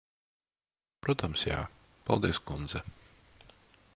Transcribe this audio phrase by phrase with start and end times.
[1.07, 1.59] Protams, jā.
[2.09, 2.85] Paldies, kundze.